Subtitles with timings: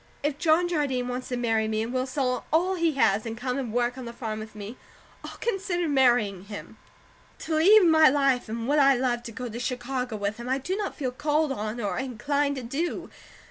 [0.23, 3.59] If John Jardine wants to marry me, and will sell all he has, and come
[3.59, 4.75] and work on the farm with me,
[5.23, 6.77] I'll consider marrying him.
[7.41, 10.57] To leave my life and what I love to go to Chicago with him, I
[10.57, 13.11] do not feel called on, or inclined to do.